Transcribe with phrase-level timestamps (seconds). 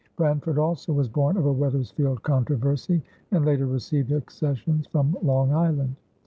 [0.15, 5.95] Branford also was born of a Wethersfield controversy and later received accessions from Long Island.